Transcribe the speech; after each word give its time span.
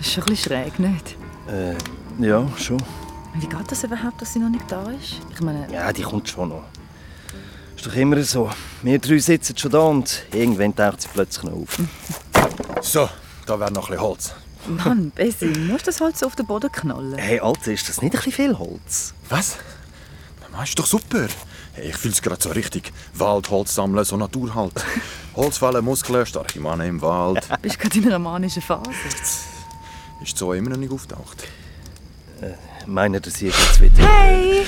Ist 0.00 0.12
schon 0.12 0.22
ein 0.24 0.26
bisschen 0.30 0.52
schräg, 0.52 0.78
nicht? 0.78 1.16
Äh, 1.48 1.74
ja, 2.24 2.46
schon. 2.56 2.82
Wie 3.34 3.46
geht 3.46 3.70
das 3.70 3.84
überhaupt, 3.84 4.20
dass 4.20 4.32
sie 4.32 4.38
noch 4.38 4.48
nicht 4.48 4.70
da 4.70 4.82
ist? 4.90 5.20
Ich 5.32 5.40
meine, 5.40 5.66
Ja, 5.72 5.92
die 5.92 6.02
kommt 6.02 6.28
schon 6.28 6.48
noch. 6.50 6.64
Ist 7.76 7.86
doch 7.86 7.94
immer 7.94 8.22
so. 8.24 8.50
Wir 8.82 8.98
drei 8.98 9.18
sitzen 9.18 9.56
schon 9.56 9.70
da 9.70 9.78
und 9.80 10.24
irgendwann 10.32 10.74
taucht 10.74 11.02
sie 11.02 11.08
plötzlich 11.12 11.44
noch 11.44 11.52
auf. 11.52 11.78
So, 12.80 13.08
da 13.46 13.58
wäre 13.58 13.72
noch 13.72 13.88
ein 13.88 13.96
bisschen 13.96 14.00
Holz. 14.02 14.34
Mann, 14.68 15.10
Bessi, 15.10 15.46
musst 15.46 15.86
du 15.86 15.90
das 15.90 16.00
Holz 16.00 16.22
auf 16.22 16.36
den 16.36 16.46
Boden 16.46 16.70
knallen? 16.70 17.16
Hey, 17.16 17.40
Alter, 17.40 17.72
ist 17.72 17.88
das 17.88 18.00
nicht 18.02 18.12
ein 18.14 18.16
bisschen 18.18 18.32
viel 18.32 18.58
Holz? 18.58 19.14
Was? 19.28 19.56
Mama, 20.42 20.62
ist 20.62 20.78
doch 20.78 20.86
super. 20.86 21.26
Hey, 21.72 21.88
ich 21.88 21.96
fühle 21.96 22.12
es 22.14 22.22
gerade 22.22 22.40
so 22.42 22.50
richtig. 22.50 22.92
Wald, 23.14 23.50
Holz 23.50 23.74
sammeln, 23.74 24.04
so 24.04 24.16
Natur 24.16 24.54
halt. 24.54 24.72
Holzfällen, 25.36 25.84
Muskeln, 25.84 26.24
starke 26.26 26.60
Männer 26.60 26.84
im 26.84 27.00
Wald. 27.02 27.46
Bist 27.62 27.76
du 27.76 27.80
gerade 27.80 27.98
in 27.98 28.06
einer 28.06 28.18
manischen 28.18 28.62
Phase? 28.62 28.90
Ist 30.22 30.36
so 30.36 30.52
immer 30.52 30.70
noch 30.70 30.76
nicht 30.76 30.92
auftaucht. 30.92 31.44
Meinen 32.86 33.22
Sie 33.22 33.48
ist 33.48 33.58
jetzt 33.58 33.80
wieder... 33.80 34.08
Hey! 34.08 34.64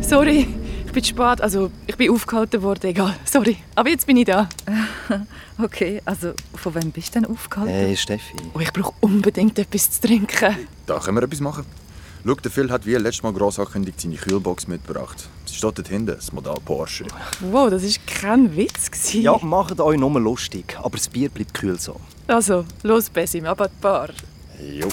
Sorry, 0.00 0.46
ich 0.86 0.92
bin 0.92 1.02
zu 1.02 1.10
spät. 1.10 1.40
Also, 1.40 1.70
ich 1.86 1.96
bin 1.96 2.10
aufgehalten 2.10 2.62
worden, 2.62 2.86
egal. 2.90 3.14
Sorry. 3.24 3.56
Aber 3.74 3.88
jetzt 3.88 4.06
bin 4.06 4.16
ich 4.16 4.26
da. 4.26 4.48
Okay, 5.58 6.02
also 6.04 6.34
von 6.54 6.74
wem 6.74 6.90
bist 6.90 7.14
du 7.14 7.20
denn 7.20 7.30
aufgehalten? 7.30 7.72
Hey, 7.72 7.96
Steffi. 7.96 8.36
Oh, 8.52 8.60
ich 8.60 8.70
brauche 8.74 8.92
unbedingt 9.00 9.58
etwas 9.58 9.90
zu 9.90 10.06
trinken. 10.06 10.54
Da 10.84 10.98
können 10.98 11.16
wir 11.16 11.22
etwas 11.22 11.40
machen. 11.40 11.64
Schau, 12.26 12.34
der 12.34 12.50
Phil 12.50 12.70
hat 12.70 12.84
wie 12.84 12.94
letztes 12.96 13.22
Mal 13.22 13.32
gross 13.32 13.58
angekündigt 13.58 13.98
seine 13.98 14.16
Kühlbox 14.16 14.68
mitgebracht. 14.68 15.30
Sie 15.46 15.54
steht 15.54 15.78
dort 15.78 15.88
hinten, 15.88 16.08
das 16.14 16.30
Modell 16.30 16.56
Porsche. 16.62 17.06
Wow, 17.40 17.70
das 17.70 17.84
war 17.84 17.90
kein 18.06 18.54
Witz. 18.54 18.90
gewesen. 18.90 19.22
Ja, 19.22 19.38
macht 19.40 19.80
euch 19.80 19.98
nur 19.98 20.20
lustig, 20.20 20.76
aber 20.78 20.98
das 20.98 21.08
Bier 21.08 21.30
bleibt 21.30 21.54
kühl 21.54 21.80
so. 21.80 21.98
Also, 22.26 22.66
los, 22.82 23.08
Bessim, 23.08 23.46
aber 23.46 23.64
ein 23.64 23.80
paar. 23.80 24.10
Jo. 24.60 24.88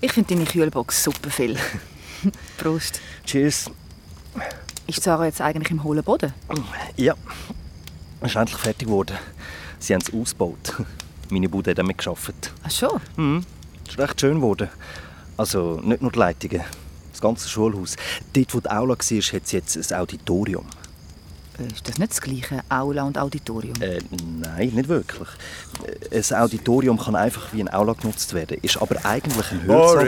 Ich 0.00 0.12
finde 0.12 0.34
deine 0.34 0.46
Kühlbox 0.46 1.02
super 1.02 1.30
viel. 1.30 1.56
Prost. 2.58 3.00
Cheers. 3.24 3.70
Ist 4.86 5.02
Sarah 5.02 5.26
jetzt 5.26 5.40
eigentlich 5.40 5.70
im 5.70 5.82
hohlen 5.84 6.02
Boden? 6.02 6.32
Ja, 6.96 7.14
ist 8.22 8.36
endlich 8.36 8.58
fertig 8.58 8.88
geworden. 8.88 9.16
Sie 9.78 9.94
haben 9.94 10.02
es 10.02 10.12
ausgebaut. 10.12 10.74
Meine 11.30 11.48
Bude 11.48 11.70
hat 11.70 11.78
damit 11.78 11.98
gearbeitet. 11.98 12.52
Ach 12.62 12.70
schon? 12.70 13.44
Es 13.84 13.92
ist 13.92 13.98
recht 13.98 14.20
schön 14.20 14.36
geworden. 14.36 14.68
Also 15.36 15.80
nicht 15.84 16.02
nur 16.02 16.10
die 16.10 16.18
Leitungen, 16.18 16.62
das 17.12 17.20
ganze 17.20 17.48
Schulhaus. 17.48 17.96
Dort, 18.32 18.54
wo 18.54 18.60
die 18.60 18.70
Aula 18.70 18.94
war, 18.94 18.96
hat 18.98 19.46
sie 19.46 19.56
jetzt 19.56 19.92
ein 19.92 20.00
Auditorium. 20.00 20.66
Äh, 21.58 21.72
Ist 21.72 21.88
das 21.88 21.98
nicht 21.98 22.10
das 22.10 22.20
gleiche, 22.20 22.60
Aula 22.68 23.02
und 23.04 23.18
Auditorium? 23.18 23.74
Äh, 23.80 24.00
nein, 24.40 24.68
nicht 24.68 24.88
wirklich. 24.88 25.28
Äh, 26.10 26.22
Ein 26.34 26.40
Auditorium 26.42 26.98
kann 26.98 27.16
einfach 27.16 27.52
wie 27.52 27.60
eine 27.60 27.72
Aula 27.72 27.94
genutzt 27.94 28.32
werden, 28.34 28.58
ist 28.62 28.80
aber 28.80 29.04
eigentlich 29.04 29.50
ein 29.52 29.62
Hörsaal. 29.64 30.06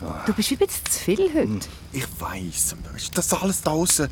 wo-. 0.00 0.06
Du 0.26 0.32
bist 0.34 0.50
ein 0.52 0.58
bisschen 0.58 0.84
zu 0.90 0.98
viel 1.00 1.30
heute. 1.34 1.66
Ich 1.92 2.06
weiß. 2.18 2.76
Das 3.14 3.32
alles 3.32 3.62
da 3.62 3.70
draußen, 3.70 4.08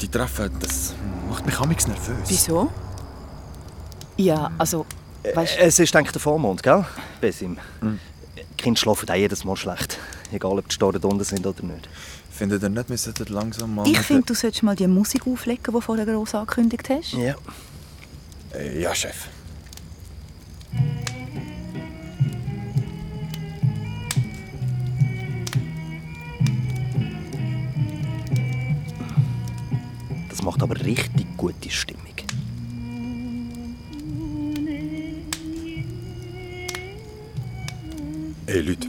die 0.00 0.08
Treffen, 0.08 0.50
das 0.60 0.94
macht 1.28 1.44
mich 1.46 1.58
amigs 1.58 1.86
nervös. 1.86 2.16
Wieso? 2.28 2.70
Ja, 4.16 4.50
also, 4.58 4.86
weißt 5.34 5.58
Es 5.58 5.78
ist, 5.78 5.94
denke 5.94 6.08
ich, 6.08 6.12
der 6.12 6.20
Vollmond, 6.20 6.62
gell? 6.62 6.84
Besim. 7.20 7.58
Die 8.58 8.62
Kinder 8.62 8.80
schlafen 8.80 9.08
auch 9.10 9.14
jedes 9.14 9.44
Mal 9.44 9.56
schlecht. 9.56 9.98
Egal, 10.32 10.58
ob 10.58 10.68
die 10.68 10.74
Store 10.74 10.98
unten 10.98 11.24
sind 11.24 11.46
oder 11.46 11.62
nicht. 11.62 11.88
Findet 12.30 12.62
ihr 12.62 12.68
nicht, 12.68 12.88
wir 12.88 12.96
sollten 12.96 13.32
langsam 13.32 13.74
mal... 13.74 13.86
ich 13.86 13.98
finde, 13.98 14.24
du 14.24 14.34
solltest 14.34 14.62
mal 14.62 14.74
die 14.74 14.86
Musik 14.86 15.26
auflegen, 15.26 15.62
die 15.66 15.72
du 15.72 15.80
vorher 15.80 16.06
gross 16.06 16.34
angekündigt 16.34 16.88
hast. 16.88 17.12
Ja. 17.12 17.34
Äh, 18.54 18.80
Ja, 18.80 18.94
Chef. 18.94 19.28
Das 30.28 30.42
macht 30.42 30.62
aber 30.62 30.76
richtig 30.84 31.26
gute 31.36 31.70
Stimmung. 31.70 32.05
Hey 38.56 38.62
Leute, 38.62 38.88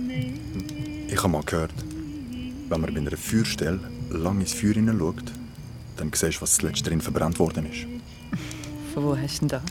ich 1.09 1.17
habe 1.17 1.27
mal 1.27 1.43
gehört, 1.43 1.73
wenn 2.69 2.79
man 2.79 2.93
bei 2.93 3.01
einer 3.01 3.17
Feuerstelle 3.17 3.81
lang 4.11 4.39
ins 4.39 4.53
Feuer 4.53 4.75
hineinschaut, 4.75 5.33
dann 5.97 6.09
siehst 6.13 6.37
du, 6.37 6.41
was 6.43 6.55
zuletzt 6.55 6.87
drin 6.87 7.01
verbrannt 7.01 7.37
worden 7.37 7.69
ist. 7.69 7.85
Von 8.93 9.03
wo 9.03 9.17
hast 9.17 9.35
du 9.35 9.39
denn 9.39 9.49
das? 9.49 9.63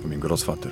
Von 0.00 0.10
meinem 0.10 0.20
Großvater. 0.22 0.70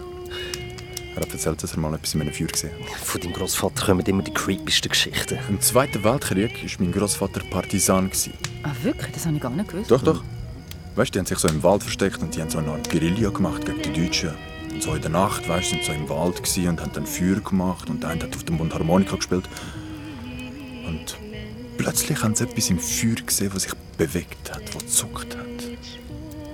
Er 1.14 1.22
hat 1.22 1.32
erzählt, 1.32 1.62
dass 1.62 1.74
er 1.74 1.78
mal 1.78 1.94
etwas 1.94 2.14
in 2.16 2.22
einem 2.22 2.32
Feuer 2.32 2.48
gesehen 2.48 2.72
hat. 2.90 2.98
Von 2.98 3.20
deinem 3.20 3.34
Großvater 3.34 3.86
kommen 3.86 4.04
immer 4.04 4.24
die 4.24 4.34
creepiesten 4.34 4.90
Geschichten. 4.90 5.38
Im 5.48 5.60
Zweiten 5.60 6.02
Weltkrieg 6.02 6.50
war 6.64 6.84
mein 6.84 6.92
Großvater 6.92 7.42
Partisan. 7.48 8.10
Ah, 8.64 8.72
wirklich? 8.82 9.12
Das 9.12 9.26
habe 9.26 9.36
ich 9.36 9.42
gar 9.42 9.50
nicht 9.50 9.68
gewusst. 9.68 9.92
Doch, 9.92 10.02
doch. 10.02 10.24
Weißt 10.96 11.10
du, 11.10 11.12
die 11.12 11.18
haben 11.20 11.26
sich 11.26 11.38
so 11.38 11.46
im 11.46 11.62
Wald 11.62 11.84
versteckt 11.84 12.20
und 12.20 12.34
die 12.34 12.40
haben 12.40 12.50
so 12.50 12.58
eine 12.58 12.72
Art 12.72 12.90
Guerilla 12.90 13.30
gemacht 13.30 13.64
gegen 13.64 13.80
die 13.80 14.06
Deutschen. 14.06 14.30
Und 14.76 14.82
so 14.82 14.94
in 14.94 15.00
der 15.00 15.10
Nacht, 15.10 15.48
weißt 15.48 15.72
du, 15.72 15.76
sind 15.76 15.84
so 15.86 15.92
im 15.92 16.06
Wald 16.10 16.36
gewesen 16.36 16.68
und 16.68 16.82
haben 16.82 16.92
dann 16.92 17.06
Feuer 17.06 17.40
gemacht 17.40 17.88
und 17.88 18.02
der 18.02 18.10
eine 18.10 18.24
hat 18.24 18.36
auf 18.36 18.44
dem 18.44 18.58
Mund 18.58 18.74
Harmonika 18.74 19.16
gespielt. 19.16 19.48
Und 20.86 21.16
plötzlich 21.78 22.22
haben 22.22 22.34
sie 22.34 22.44
etwas 22.44 22.68
im 22.68 22.78
Feuer 22.78 23.14
gesehen, 23.24 23.50
was 23.54 23.62
sich 23.62 23.72
bewegt 23.96 24.54
hat, 24.54 24.74
was 24.74 24.84
gezuckt 24.84 25.34
hat. 25.34 25.46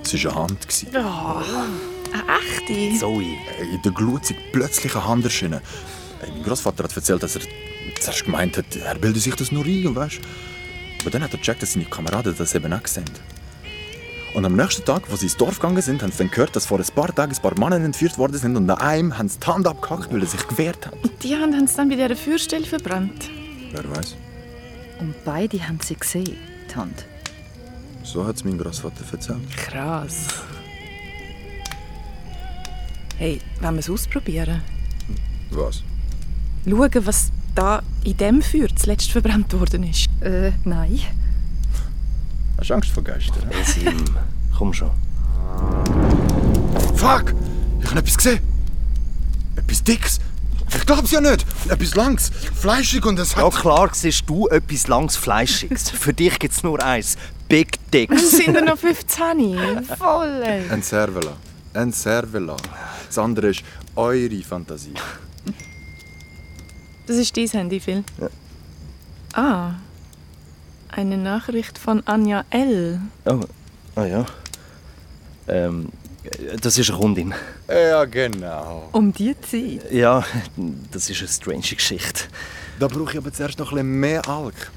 Es 0.04 0.24
war 0.24 0.30
eine 0.30 0.40
Hand. 0.40 0.68
gewesen. 0.68 0.94
Eine 0.94 2.38
echte? 2.38 2.98
Zoe. 3.00 3.24
In 3.24 3.82
der 3.84 3.90
Glut 3.90 4.24
sind 4.24 4.38
plötzlich 4.52 4.94
eine 4.94 5.04
Hand 5.04 5.24
erschienen. 5.24 5.60
Äh, 6.22 6.30
Mein 6.30 6.44
Großvater 6.44 6.84
hat 6.84 6.94
erzählt, 6.94 7.24
dass 7.24 7.34
er 7.34 7.42
zuerst 8.00 8.24
gemeint 8.24 8.56
hat, 8.56 8.76
er 8.76 9.00
bilde 9.00 9.18
sich 9.18 9.34
das 9.34 9.50
nur 9.50 9.64
ein, 9.64 9.96
weißt 9.96 10.20
Aber 11.00 11.10
dann 11.10 11.24
hat 11.24 11.32
er 11.32 11.38
gecheckt, 11.38 11.62
dass 11.62 11.72
seine 11.72 11.86
Kameraden 11.86 12.36
das 12.38 12.54
eben 12.54 12.72
auch 12.72 12.86
sehen. 12.86 13.04
Und 14.34 14.46
am 14.46 14.56
nächsten 14.56 14.84
Tag, 14.84 15.10
wo 15.10 15.16
sie 15.16 15.26
ins 15.26 15.36
Dorf 15.36 15.60
gegangen 15.60 15.82
sind, 15.82 16.02
haben 16.02 16.10
sie 16.10 16.18
dann 16.18 16.30
gehört, 16.30 16.56
dass 16.56 16.64
vor 16.64 16.78
ein 16.78 16.86
paar 16.94 17.14
Tagen 17.14 17.32
ein 17.32 17.42
paar 17.42 17.58
Männer 17.58 17.84
entführt 17.84 18.16
worden 18.16 18.38
sind 18.38 18.56
und 18.56 18.68
an 18.70 18.78
einem 18.78 19.18
haben 19.18 19.28
sie 19.28 19.38
die 19.38 19.46
Hand 19.46 19.66
abgehackt, 19.66 20.12
weil 20.12 20.22
er 20.22 20.26
sich 20.26 20.46
gewehrt 20.48 20.86
hat. 20.86 20.94
Die 21.22 21.36
Hand 21.36 21.54
haben 21.54 21.66
sie 21.66 21.76
dann 21.76 21.88
bei 21.90 21.96
dieser 21.96 22.16
Feuerstelle 22.16 22.64
verbrannt. 22.64 23.28
Wer 23.72 23.90
weiß? 23.90 24.16
Und 25.00 25.14
beide 25.24 25.66
haben 25.68 25.78
sie 25.82 25.96
gesehen, 25.96 26.36
die 26.70 26.74
Hand. 26.74 27.04
So 28.04 28.26
hat 28.26 28.36
es 28.36 28.44
mein 28.44 28.56
Großvater 28.56 29.04
erzählt. 29.12 29.56
Krass. 29.56 30.28
Hey, 33.18 33.40
wollen 33.60 33.74
wir 33.74 33.80
es 33.80 33.90
ausprobieren? 33.90 34.62
Was? 35.50 35.82
Schauen, 36.66 37.06
was 37.06 37.30
da 37.54 37.82
in 38.02 38.16
dem 38.16 38.40
Feuer 38.40 38.68
zuletzt 38.74 39.10
verbrannt 39.10 39.52
worden 39.52 39.84
ist. 39.84 40.08
Äh, 40.22 40.52
nein. 40.64 41.00
Hast 42.62 42.70
du 42.70 42.74
Angst 42.74 42.90
vor 42.92 43.02
Geistern? 43.02 43.50
Besim, 43.50 44.04
komm 44.56 44.72
schon. 44.72 44.92
Fuck! 46.94 47.34
Ich 47.80 47.90
habe 47.90 47.98
etwas 47.98 48.16
gesehen. 48.16 48.38
Etwas 49.56 49.82
Dickes. 49.82 50.20
Ich 50.72 50.86
glaub's 50.86 51.10
ja 51.10 51.20
nicht. 51.20 51.44
Etwas 51.68 51.96
Langes, 51.96 52.30
fleischig 52.54 53.04
und 53.04 53.18
es 53.18 53.34
Ja 53.34 53.46
hat... 53.46 53.54
klar, 53.56 53.90
siehst 53.92 54.30
du 54.30 54.46
etwas 54.46 54.86
langs 54.86 55.16
Fleischiges. 55.16 55.90
Für 55.90 56.12
dich 56.12 56.38
gibt 56.38 56.54
es 56.54 56.62
nur 56.62 56.80
eins. 56.80 57.16
Big 57.48 57.78
Dicks. 57.90 58.30
Sind 58.36 58.54
wir 58.54 58.64
noch 58.64 58.78
15? 58.78 59.84
Voll, 59.98 60.42
ey. 60.44 60.70
Ein 60.70 60.82
Servela. 60.82 61.32
Ein 61.74 61.90
Servela. 61.90 62.56
Das 63.08 63.18
andere 63.18 63.48
ist 63.48 63.64
eure 63.96 64.40
Fantasie. 64.42 64.94
Das 67.08 67.16
ist 67.16 67.36
dein 67.36 67.48
Handy, 67.48 67.80
Phil. 67.80 68.04
Ah. 69.32 69.72
Eine 70.92 71.16
Nachricht 71.16 71.78
von 71.78 72.06
Anja 72.06 72.44
L. 72.50 73.00
Oh, 73.24 73.40
ah 73.96 74.04
ja. 74.04 74.26
Ähm, 75.48 75.88
das 76.60 76.76
ist 76.76 76.90
eine 76.90 76.98
Kundin. 76.98 77.34
Ja, 77.66 78.04
genau. 78.04 78.90
Um 78.92 79.10
die 79.10 79.34
Zeit. 79.40 79.90
Ja, 79.90 80.22
das 80.90 81.08
ist 81.08 81.20
eine 81.20 81.28
strange 81.28 81.76
Geschichte. 81.76 82.24
Da 82.78 82.88
brauche 82.88 83.12
ich 83.12 83.16
aber 83.16 83.32
zuerst 83.32 83.58
noch 83.58 83.72
ein 83.72 83.76
bisschen 83.76 84.00
mehr 84.00 84.28
Alk. 84.28 84.70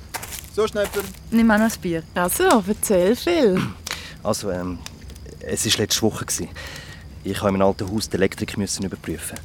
So, 0.56 0.66
Schnepper. 0.66 1.02
Nimm 1.32 1.52
auch 1.52 1.58
noch 1.58 1.66
ein 1.66 1.82
Bier. 1.82 2.04
Also, 2.14 2.64
erzähl, 2.66 3.16
Phil. 3.18 3.62
Also, 4.24 4.52
ähm, 4.52 4.80
es 5.42 5.66
war 5.66 5.82
letzte 5.82 6.02
Woche. 6.02 6.26
gewesen. 6.26 6.48
Ich 7.26 7.38
habe 7.40 7.50
in 7.50 7.58
meinem 7.58 7.68
alten 7.68 7.92
Haus 7.92 8.08
die 8.10 8.16
Elektrik 8.16 8.58
müssen 8.58 8.86
überprüfen. 8.86 9.38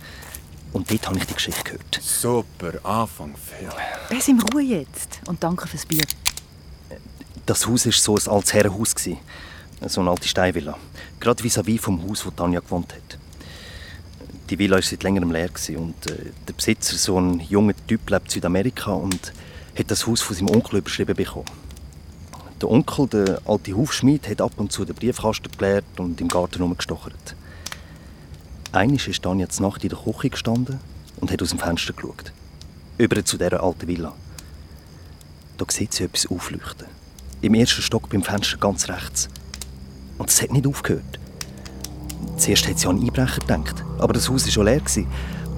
Und 0.72 0.88
dort 0.88 1.08
habe 1.08 1.18
ich 1.18 1.26
die 1.26 1.34
Geschichte 1.34 1.64
gehört. 1.64 1.98
Super, 2.00 2.74
Anfang 2.84 3.34
fair. 3.34 3.74
Lass 4.10 4.28
ihm 4.28 4.38
Ruhe 4.38 4.62
jetzt. 4.62 5.20
Und 5.26 5.42
danke 5.42 5.66
fürs 5.66 5.84
Bier. 5.84 6.04
Das 7.50 7.66
Haus 7.66 7.84
war 7.84 7.92
so 7.92 8.14
ein 8.14 8.36
altes 8.36 8.54
Herrenhaus. 8.54 8.94
So 9.88 10.00
eine 10.00 10.10
alte 10.10 10.28
Steinvilla. 10.28 10.78
Gerade 11.18 11.42
vis-à-vis 11.42 11.80
vom 11.80 12.00
Haus, 12.08 12.24
wo 12.24 12.30
Tanja 12.30 12.60
gewohnt 12.60 12.94
hat. 12.94 13.18
Die 14.48 14.56
Villa 14.56 14.76
war 14.76 14.82
seit 14.82 15.02
längerem 15.02 15.32
leer. 15.32 15.50
Und 15.76 15.96
äh, 16.06 16.30
der 16.46 16.52
Besitzer, 16.52 16.96
so 16.96 17.20
ein 17.20 17.40
junger 17.40 17.74
Typ, 17.88 18.08
lebt 18.08 18.26
in 18.26 18.30
Südamerika 18.30 18.92
und 18.92 19.32
hat 19.76 19.90
das 19.90 20.06
Haus 20.06 20.22
von 20.22 20.36
seinem 20.36 20.50
Onkel 20.50 20.78
überschrieben 20.78 21.16
bekommen. 21.16 21.50
Der 22.60 22.70
Onkel, 22.70 23.08
der 23.08 23.42
alte 23.44 23.72
Hufschmied, 23.72 24.28
hat 24.28 24.40
ab 24.40 24.52
und 24.56 24.70
zu 24.70 24.84
den 24.84 24.94
Briefkasten 24.94 25.50
geleert 25.50 25.98
und 25.98 26.20
im 26.20 26.28
Garten 26.28 26.58
herumgestochert. 26.58 27.34
Einmal 28.70 28.94
ist 28.94 29.22
Tanja 29.22 29.48
zur 29.48 29.66
Nacht 29.66 29.82
in 29.82 29.90
der 29.90 29.98
Küche 29.98 30.30
gestanden 30.30 30.78
und 31.16 31.32
hat 31.32 31.42
aus 31.42 31.50
dem 31.50 31.58
Fenster 31.58 31.94
geschaut. 31.94 32.32
über 32.96 33.24
zu 33.24 33.36
dieser 33.36 33.60
alten 33.60 33.88
Villa. 33.88 34.14
Da 35.58 35.64
sieht 35.68 35.94
sie 35.94 36.04
etwas 36.04 36.28
aufleuchten. 36.28 36.99
Im 37.42 37.54
ersten 37.54 37.80
Stock 37.80 38.10
beim 38.10 38.22
Fenster 38.22 38.58
ganz 38.58 38.88
rechts. 38.88 39.28
Und 40.18 40.28
es 40.28 40.42
hat 40.42 40.52
nicht 40.52 40.66
aufgehört. 40.66 41.18
Zuerst 42.36 42.68
hat 42.68 42.78
sie 42.78 42.86
an 42.86 43.00
Einbrecher 43.00 43.40
gedacht, 43.40 43.82
aber 43.98 44.12
das 44.12 44.28
Haus 44.28 44.44
war 44.44 44.52
schon 44.52 44.66
leer. 44.66 44.80
Gewesen. 44.80 45.06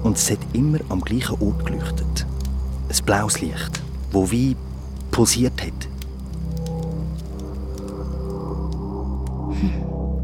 Und 0.03 0.17
es 0.17 0.31
hat 0.31 0.39
immer 0.53 0.79
am 0.89 1.01
gleichen 1.01 1.41
Ort 1.41 1.65
geleuchtet. 1.65 2.25
Ein 2.89 3.05
blaues 3.05 3.41
Licht, 3.41 3.81
wo 4.11 4.29
wie 4.31 4.55
pulsiert 5.11 5.61
hat. 5.61 5.87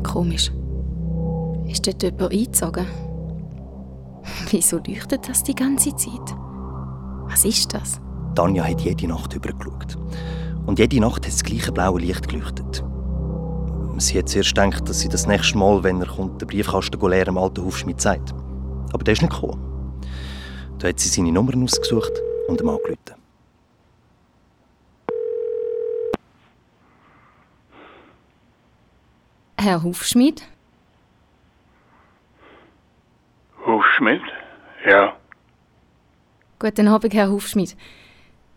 Komisch. 0.04 0.52
Ist 1.68 1.86
dort 1.86 2.04
jemand 2.04 2.32
eingezogen? 2.32 2.86
Wieso 4.50 4.78
leuchtet 4.78 5.28
das 5.28 5.44
die 5.44 5.56
ganze 5.56 5.96
Zeit? 5.96 6.36
Was 7.28 7.46
ist 7.46 7.74
das? 7.74 8.00
Tanja 8.36 8.64
hat 8.64 8.82
jede 8.82 9.08
Nacht 9.08 9.34
übergeschaut. 9.34 9.98
Und 10.66 10.80
jede 10.80 11.00
Nacht 11.00 11.26
hat 11.26 11.34
das 11.34 11.44
gleiche 11.44 11.72
blaue 11.72 12.00
Licht 12.00 12.28
geleuchtet. 12.28 12.84
Sie 13.98 14.18
hat 14.18 14.30
zuerst 14.30 14.56
gedacht, 14.56 14.88
dass 14.88 15.02
sie 15.02 15.10
das 15.10 15.28
nächste 15.28 15.58
Mal, 15.58 15.84
wenn 15.84 16.00
er 16.00 16.08
kommt, 16.08 16.42
den 16.42 16.48
Briefkasten 16.48 17.10
leer 17.10 17.28
am 17.28 17.38
alten 17.38 17.66
Hofschmied 17.66 18.00
sagt. 18.00 18.34
Aber 18.94 19.04
der 19.04 19.14
ist 19.14 19.22
nicht 19.22 19.34
gekommen. 19.34 19.60
Da 20.80 20.88
hat 20.88 21.00
sie 21.00 21.10
seine 21.10 21.32
Nummern 21.32 21.64
ausgesucht 21.64 22.14
und 22.48 22.62
ihm 22.62 22.70
angerufen. 22.70 23.20
Herr 29.62 29.84
Hufschmied? 29.84 30.42
Hufschmidt? 33.66 34.22
Ja. 34.90 35.18
Guten 36.60 36.88
Abend, 36.88 37.14
Herr 37.14 37.30
Hufschmied. 37.30 37.76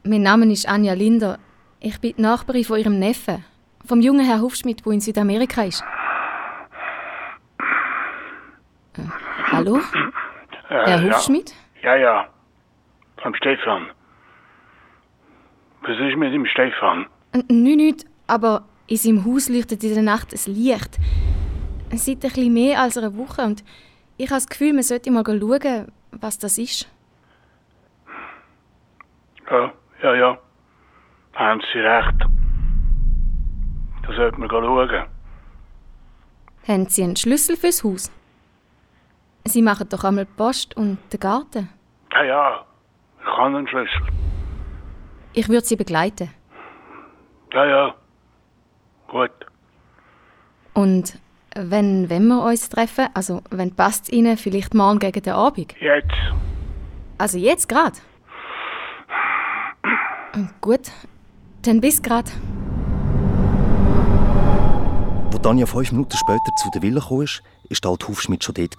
Mein 0.04 0.22
Name 0.22 0.50
ist 0.52 0.68
Anja 0.68 0.92
Linder. 0.92 1.40
Ich 1.84 2.00
bin 2.00 2.14
die 2.16 2.22
Nachbarin 2.22 2.62
von 2.64 2.78
Ihrem 2.78 3.00
Neffen, 3.00 3.44
vom 3.84 4.00
jungen 4.00 4.24
Herr 4.24 4.40
Hufschmidt, 4.40 4.86
der 4.86 4.92
in 4.92 5.00
Südamerika 5.00 5.64
ist. 5.64 5.82
Äh, 8.96 9.02
hallo? 9.50 9.78
Äh, 9.78 9.80
Herr 10.68 11.02
ja. 11.02 11.16
Hufschmied? 11.16 11.52
Ja, 11.82 11.96
ja. 11.96 12.28
Vom 13.20 13.34
Stefan. 13.34 13.88
Was 15.80 15.98
ist 15.98 16.16
mit 16.16 16.32
dem 16.32 16.46
Stefan? 16.46 17.06
Nicht, 17.48 17.76
nicht, 17.76 18.06
aber 18.28 18.64
in 18.86 18.96
seinem 18.96 19.24
Haus 19.24 19.48
leuchtet 19.48 19.82
in 19.82 19.94
der 19.94 20.04
Nacht 20.04 20.32
ein 20.32 20.54
Licht. 20.54 20.98
Seit 21.94 22.14
ein 22.14 22.20
bisschen 22.20 22.54
mehr 22.54 22.80
als 22.80 22.96
einer 22.96 23.16
Woche 23.16 23.42
und 23.42 23.64
ich 24.18 24.26
habe 24.26 24.36
das 24.36 24.46
Gefühl, 24.46 24.72
man 24.72 24.84
sollte 24.84 25.10
mal 25.10 25.24
schauen, 25.26 25.90
was 26.12 26.38
das 26.38 26.58
ist. 26.58 26.88
Ja, 29.50 29.72
ja, 30.00 30.14
ja. 30.14 30.38
Haben 31.52 31.60
Sie 31.70 31.80
recht. 31.80 32.16
Da 34.06 34.14
sollte 34.16 34.40
man 34.40 34.48
schauen. 34.48 35.04
Haben 36.66 36.86
Sie 36.86 37.02
einen 37.02 37.14
Schlüssel 37.14 37.58
fürs 37.58 37.84
Haus? 37.84 38.10
Sie 39.44 39.60
machen 39.60 39.86
doch 39.90 40.02
einmal 40.02 40.24
die 40.24 40.32
Post 40.34 40.74
und 40.78 40.96
den 41.12 41.20
Garten. 41.20 41.68
Ja, 42.10 42.24
ja. 42.24 42.64
Ich 43.20 43.26
habe 43.26 43.58
einen 43.58 43.68
Schlüssel. 43.68 44.00
Ich 45.34 45.46
würde 45.50 45.66
Sie 45.66 45.76
begleiten. 45.76 46.30
Ja, 47.52 47.66
ja. 47.66 47.94
Gut. 49.08 49.32
Und 50.72 51.18
wenn, 51.54 52.08
wenn 52.08 52.28
wir 52.28 52.42
uns 52.42 52.70
treffen, 52.70 53.08
also 53.12 53.42
wenn 53.50 53.76
passt 53.76 54.10
Ihnen, 54.10 54.38
vielleicht 54.38 54.72
morgen 54.72 55.00
gegen 55.00 55.20
den 55.20 55.34
Abend? 55.34 55.74
Jetzt. 55.78 56.16
Also 57.18 57.36
jetzt 57.36 57.68
gerade? 57.68 57.98
Gut, 60.62 60.90
dann 61.62 61.80
bis 61.80 62.02
grad. 62.02 62.30
Wo 65.30 65.38
Tanja 65.38 65.66
fünf 65.66 65.92
Minuten 65.92 66.16
später 66.16 66.50
zu 66.56 66.70
der 66.70 66.82
Villa 66.82 67.00
kam, 67.00 67.18
war 67.18 67.26
der 67.82 67.90
alte 67.90 68.08
Hufschmied 68.08 68.44
schon 68.44 68.54
dort. 68.54 68.76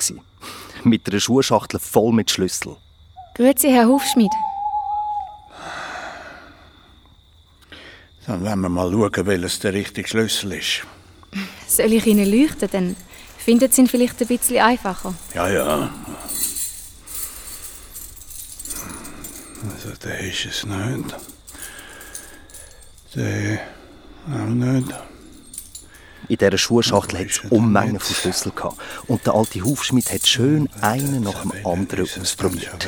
Mit 0.84 1.10
einer 1.10 1.20
Schuhschachtel 1.20 1.80
voll 1.80 2.14
mit 2.14 2.30
Schlüssel. 2.30 2.76
Grüezi, 3.36 3.70
Herr 3.70 3.88
Hufschmied. 3.88 4.32
Dann 8.28 8.44
werden 8.44 8.62
wir 8.62 8.70
mal 8.70 8.92
schauen, 8.92 9.26
welches 9.26 9.60
der 9.60 9.74
richtige 9.74 10.08
Schlüssel 10.08 10.54
ist. 10.54 10.84
Soll 11.68 11.94
ich 11.94 12.06
Ihnen 12.06 12.30
leuchten, 12.32 12.70
dann 12.72 12.96
finden 13.38 13.72
Sie 13.72 13.82
ihn 13.82 13.88
vielleicht 13.88 14.22
ein 14.22 14.28
bisschen 14.28 14.62
einfacher. 14.62 15.14
Ja, 15.34 15.50
ja. 15.50 15.90
Also, 19.72 19.90
der 20.04 20.20
ist 20.20 20.46
es 20.46 20.66
nicht. 20.66 21.16
Der 23.16 23.60
auch 24.28 24.46
nicht. 24.48 24.88
In 26.30 26.38
dieser 26.38 26.58
Schuhschachtel 26.58 27.20
hat 27.20 27.28
es 27.28 27.40
er 27.44 27.52
Unmengen 27.52 28.00
von 28.00 28.16
Schlüsseln 28.16 28.56
gehabt. 28.56 28.78
Und 29.08 29.26
der 29.26 29.34
alte 29.36 29.62
Hufschmied 29.62 30.12
hat 30.12 30.26
schön 30.26 30.70
einen 30.82 31.24
nach 31.24 31.42
dem 31.42 31.54
anderen 31.66 32.08
ausprobiert. 32.20 32.88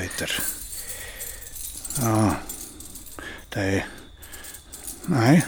Ah, 2.01 2.35
der. 3.53 3.83
Nein, 5.07 5.43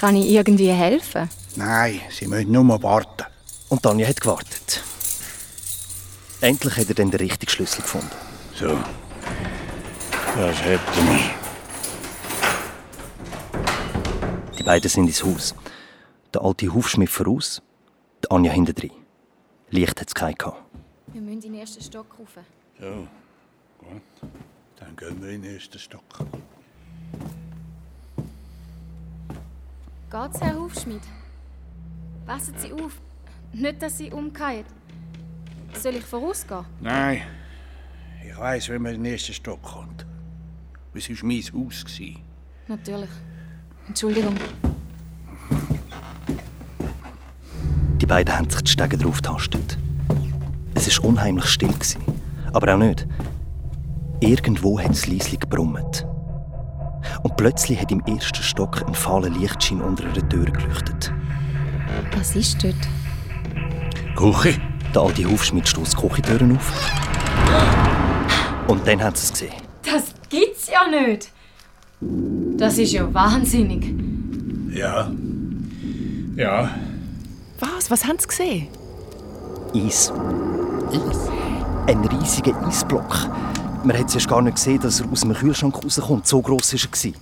Kann 0.00 0.16
ich 0.16 0.28
irgendwie 0.28 0.70
helfen? 0.70 1.28
nein, 1.56 2.00
Sie 2.10 2.26
müssen 2.26 2.50
nur 2.52 2.82
warten. 2.82 3.24
Und 3.68 3.82
Tanja 3.82 4.06
hat 4.08 4.20
gewartet. 4.20 4.82
Endlich 6.40 6.76
hat 6.76 6.88
er 6.88 6.94
dann 6.94 7.10
den 7.10 7.20
richtigen 7.20 7.50
Schlüssel 7.50 7.82
gefunden. 7.82 8.10
So, 8.58 8.78
das 10.36 10.62
hätten 10.62 11.08
wir. 11.08 11.18
Die 11.18 11.45
beiden 14.66 14.90
sind 14.90 15.06
ins 15.06 15.22
Haus. 15.22 15.54
Der 16.34 16.42
alte 16.42 16.74
Hufschmied 16.74 17.08
voraus, 17.08 17.62
die 18.24 18.30
Anja 18.32 18.52
hintendrein. 18.52 18.90
Licht 19.70 20.00
hat 20.00 20.08
es 20.08 20.14
keinen 20.14 20.34
gehabt. 20.34 20.60
Wir 21.12 21.22
müssen 21.22 21.34
in 21.34 21.52
den 21.52 21.54
ersten 21.60 21.80
Stock 21.80 22.06
rauf. 22.18 22.36
So, 22.80 23.06
gut. 23.78 24.02
Dann 24.76 24.96
gehen 24.96 25.22
wir 25.22 25.30
in 25.30 25.42
den 25.42 25.54
ersten 25.54 25.78
Stock. 25.78 26.02
Geht's, 30.10 30.40
Herr 30.40 30.56
Hufschmied? 30.60 31.02
Passen 32.26 32.54
Sie 32.58 32.72
auf. 32.72 33.00
Nicht, 33.52 33.80
dass 33.80 33.98
Sie 33.98 34.10
umfallen. 34.10 34.64
Soll 35.74 35.94
ich 35.94 36.04
vorausgehen? 36.04 36.64
Nein, 36.80 37.22
ich 38.26 38.36
weiß, 38.36 38.68
wie 38.70 38.78
man 38.78 38.94
in 38.94 39.04
den 39.04 39.12
ersten 39.12 39.32
Stock 39.32 39.62
kommt. 39.62 40.04
Es 40.92 41.08
war 41.08 41.16
mein 41.22 41.42
Haus. 41.42 41.84
Natürlich. 42.66 43.10
Entschuldigung. 43.88 44.34
Die 48.00 48.06
beiden 48.06 48.36
haben 48.36 48.50
sich 48.50 48.62
die 48.62 48.70
Stege 48.70 48.98
drauf 48.98 49.16
getastet. 49.16 49.78
Es 50.74 50.98
war 50.98 51.08
unheimlich 51.08 51.46
still. 51.46 51.72
gewesen. 51.72 52.00
Aber 52.52 52.74
auch 52.74 52.78
nicht. 52.78 53.06
Irgendwo 54.20 54.78
hat 54.78 54.90
es 54.90 55.06
leislich 55.06 55.40
gebrummt. 55.40 56.06
Und 57.22 57.36
plötzlich 57.36 57.80
hat 57.80 57.90
im 57.90 58.00
ersten 58.00 58.42
Stock 58.42 58.86
ein 58.86 58.94
fahler 58.94 59.30
Lichtschein 59.30 59.80
unter 59.80 60.04
einer 60.04 60.28
Tür 60.28 60.44
geleuchtet. 60.44 61.12
Was 62.16 62.36
ist 62.36 62.62
dort? 62.62 62.74
Küche? 64.16 64.58
Der 64.94 65.02
alte 65.02 65.24
Hufschmied 65.24 65.68
stößt 65.68 65.92
die 65.92 65.96
Küchentüren 66.08 66.56
auf. 66.56 66.72
Und 68.68 68.86
dann 68.86 69.02
haben 69.02 69.14
sie 69.14 69.24
es 69.24 69.32
gesehen. 69.32 69.52
Das 69.82 70.14
gibt's 70.28 70.68
ja 70.68 70.88
nicht! 70.88 71.30
Das 72.56 72.78
ist 72.78 72.92
ja 72.92 73.12
wahnsinnig. 73.12 73.94
Ja. 74.70 75.10
Ja. 76.36 76.70
Was? 77.60 77.90
Was 77.90 78.04
haben 78.06 78.18
Sie 78.18 78.26
gesehen? 78.26 78.68
Eis. 79.74 80.12
Ein 81.86 82.04
riesiger 82.04 82.66
Eisblock. 82.66 83.28
Man 83.84 83.96
hat 83.98 84.10
zuerst 84.10 84.28
gar 84.28 84.42
nicht 84.42 84.56
gesehen, 84.56 84.80
dass 84.80 85.00
er 85.00 85.10
aus 85.10 85.20
dem 85.20 85.34
Kühlschrank 85.34 85.84
rauskommt. 85.84 86.26
So 86.26 86.40
gross 86.40 86.72
war 86.72 86.80
er. 87.04 87.12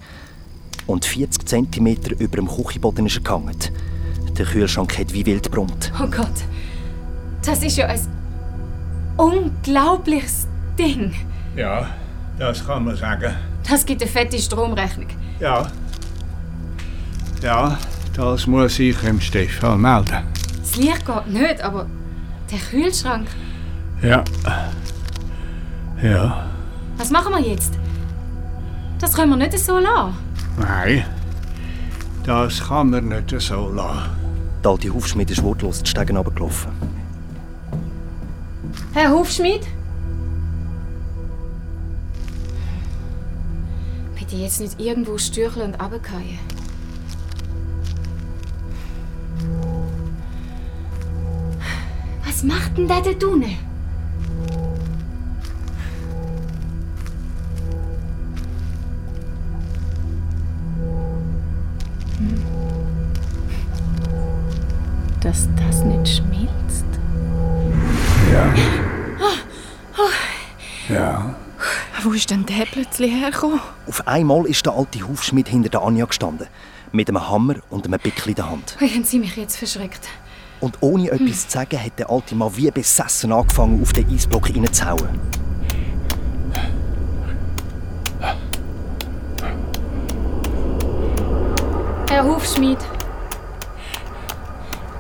Und 0.86 1.04
40 1.04 1.46
cm 1.46 1.86
über 2.18 2.36
dem 2.36 2.48
Küchenboden 2.48 3.06
ist 3.06 3.16
er 3.16 3.22
gehangen. 3.22 3.56
Der 4.38 4.46
Kühlschrank 4.46 4.98
hat 4.98 5.12
wie 5.12 5.26
wild 5.26 5.50
brummt. 5.50 5.92
Oh 6.00 6.06
Gott. 6.06 6.44
Das 7.44 7.62
ist 7.62 7.76
ja 7.76 7.86
ein 7.86 8.00
unglaubliches 9.16 10.46
Ding. 10.78 11.12
Ja, 11.56 11.88
das 12.38 12.64
kann 12.66 12.84
man 12.84 12.96
sagen. 12.96 13.34
Das 13.68 13.84
gibt 13.84 14.02
eine 14.02 14.10
fette 14.10 14.38
Stromrechnung. 14.38 15.08
Ja. 15.40 15.66
Ja, 17.42 17.78
das 18.14 18.46
muss 18.46 18.78
ich 18.78 18.96
dem 18.98 19.20
Stefan 19.20 19.80
melden. 19.80 20.22
Das 20.60 20.76
Licht 20.76 21.04
geht 21.04 21.26
nicht, 21.26 21.60
aber 21.62 21.86
der 22.50 22.58
Kühlschrank. 22.58 23.26
Ja. 24.02 24.24
Ja. 26.02 26.46
Was 26.96 27.10
machen 27.10 27.32
wir 27.32 27.40
jetzt? 27.40 27.74
Das 29.00 29.12
können 29.12 29.30
wir 29.30 29.36
nicht 29.36 29.58
so 29.58 29.78
lassen. 29.78 30.14
Nein. 30.58 31.04
Das 32.24 32.66
kann 32.66 32.90
man 32.90 33.08
nicht 33.08 33.40
so 33.40 33.70
lassen. 33.70 34.10
Der 34.62 34.70
alte 34.70 34.88
Hufschmied 34.92 35.30
ist 35.30 35.42
wortlos 35.42 35.82
die 35.82 35.90
Stegen 35.90 36.16
runtergelaufen. 36.16 36.72
Herr 38.94 39.10
Hufschmied? 39.10 39.66
Die 44.34 44.42
jetzt 44.42 44.60
nicht 44.60 44.80
irgendwo 44.80 45.16
stürcheln 45.16 45.74
und 45.74 45.80
runterfallen. 45.80 46.38
Was 52.26 52.42
macht 52.42 52.76
denn 52.76 52.88
der 52.88 53.00
da 53.00 53.26
unten? 53.28 53.56
Dass 65.20 65.48
das 65.56 65.84
nicht 65.84 66.08
schmilzt? 66.08 66.33
Ist 72.14 72.30
denn 72.30 72.46
der 72.46 72.66
plötzlich 72.66 73.12
hergekommen? 73.12 73.60
Auf 73.86 74.06
einmal 74.06 74.46
ist 74.46 74.64
der 74.66 74.74
alte 74.74 75.06
Hufschmied 75.06 75.48
hinter 75.48 75.68
der 75.68 75.82
Anja 75.82 76.04
gestanden. 76.04 76.46
Mit 76.92 77.08
einem 77.08 77.28
Hammer 77.28 77.56
und 77.70 77.86
einem 77.86 77.98
Bickel 78.00 78.30
in 78.30 78.34
der 78.36 78.50
Hand. 78.50 78.76
Wie 78.78 78.88
haben 78.88 79.04
Sie 79.04 79.18
mich 79.18 79.36
jetzt 79.36 79.56
verschreckt? 79.56 80.06
Und 80.60 80.78
ohne 80.80 81.10
etwas 81.10 81.48
zu 81.48 81.58
sagen, 81.58 81.82
hat 81.82 81.98
der 81.98 82.10
alte 82.10 82.34
Mann 82.34 82.56
wie 82.56 82.70
besessen 82.70 83.32
angefangen, 83.32 83.82
auf 83.82 83.92
den 83.92 84.08
Eisblock 84.08 84.48
reinzuhauen. 84.48 85.20
Herr 92.08 92.24
Hufschmied. 92.24 92.78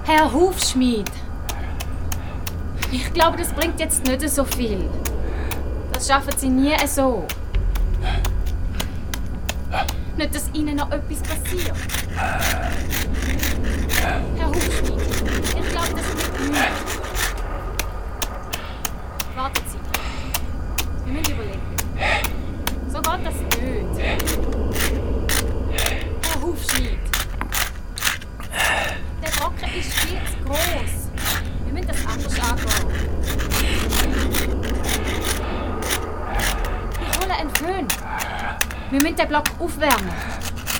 Herr 0.04 0.32
Hufschmied. 0.32 1.10
Ich 2.90 3.12
glaube, 3.12 3.36
das 3.36 3.52
bringt 3.52 3.78
jetzt 3.78 4.04
nicht 4.04 4.28
so 4.28 4.44
viel. 4.44 4.90
Das 6.04 6.12
schaffen 6.12 6.34
Sie 6.36 6.50
nie 6.50 6.76
so. 6.86 7.26
Nicht, 10.18 10.34
dass 10.34 10.50
Ihnen 10.52 10.76
noch 10.76 10.90
etwas 10.90 11.22
passiert. 11.22 11.72
Herr 14.36 14.48
Hufschmied, 14.48 15.00
ich 15.48 15.70
glaube, 15.70 15.88
das 15.96 16.06
wird 16.12 16.40
nichts. 16.50 17.00
Warten 19.34 19.62
Sie. 19.66 19.78
Wir 21.06 21.12
müssen 21.14 21.32
überlegen. 21.32 21.62
So 22.88 22.98
geht 23.00 23.24
das 23.24 23.34
nicht. 23.34 23.56
Herr 26.20 26.38
Hufschmied. 26.42 26.98
Der 29.22 29.30
Brocken 29.40 29.70
ist 29.78 29.92
viel 29.94 30.20
zu 30.30 30.36
groß. 30.44 30.92
Wir 31.64 31.72
müssen 31.72 31.88
das 31.88 32.06
anders 32.06 32.38
angehen. 32.40 33.14
Ich 37.00 37.20
hole 37.20 37.34
einen 37.34 37.50
Föhn. 37.50 37.86
Wir 38.90 39.00
müssen 39.00 39.03
den 39.18 39.28
Block 39.28 39.44
aufwärmen. 39.58 40.10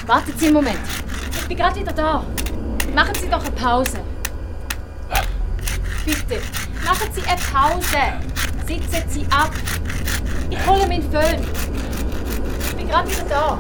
Warten 0.07 0.33
Sie 0.37 0.47
einen 0.47 0.55
Moment. 0.55 0.79
Ich 1.33 1.49
bin 1.49 1.57
gerade 1.57 1.81
wieder 1.81 1.93
da. 1.93 2.25
Machen 2.95 3.15
Sie 3.21 3.29
doch 3.29 3.41
eine 3.41 3.51
Pause. 3.53 3.99
Bitte, 6.05 6.41
machen 6.85 7.09
Sie 7.13 7.23
eine 7.23 7.41
Pause. 7.53 7.99
Sitzen 8.67 9.09
Sie 9.09 9.27
ab. 9.31 9.51
Ich 10.51 10.67
hole 10.67 10.87
meinen 10.87 11.11
Föhn. 11.11 11.41
Ich 12.69 12.77
bin 12.77 12.89
gerade 12.89 13.11
wieder 13.11 13.25
da. 13.29 13.59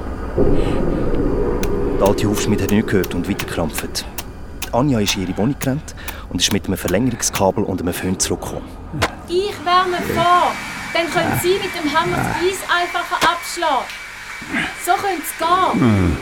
Der 1.98 2.08
alte 2.08 2.28
Hufschmied 2.28 2.62
hat 2.62 2.70
nicht 2.70 2.86
gehört 2.86 3.14
und 3.14 3.28
weitergekrampft. 3.28 4.04
Anja 4.72 4.98
ist 4.98 5.14
in 5.16 5.22
ihre 5.22 5.36
Wohnung 5.38 5.56
gerannt 5.58 5.94
und 6.28 6.40
ist 6.40 6.52
mit 6.52 6.66
einem 6.66 6.76
Verlängerungskabel 6.76 7.64
und 7.64 7.80
einem 7.80 7.94
Föhn 7.94 8.18
zurückgekommen. 8.18 8.68
Ich 9.28 9.54
wärme 9.64 9.96
vor. 10.14 10.52
Dann 10.92 11.10
können 11.10 11.40
Sie 11.42 11.54
mit 11.54 11.74
dem 11.74 11.92
Hammer 11.92 12.16
das 12.16 12.26
Eis 12.36 12.58
einfacher 12.68 13.16
abschlagen. 13.16 14.03
So 14.84 14.92
könnte 14.92 15.22
es 15.22 15.38
gehen. 15.38 16.16